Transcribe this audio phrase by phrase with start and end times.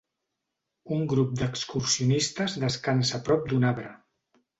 [0.95, 3.93] Un grup d'excursionistes descansa prop d'un arbre.